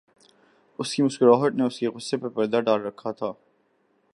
اُس 0.79 0.93
کی 0.95 1.01
مسکراہٹ 1.03 1.53
نے 1.55 1.63
اُس 1.65 1.79
کے 1.79 1.87
غصےپر 1.87 2.29
پردہ 2.35 2.59
ڈال 2.65 2.81
رکھا 2.81 3.11
تھا 3.11 3.31